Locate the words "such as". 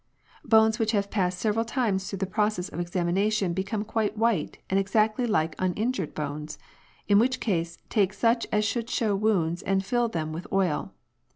8.11-8.65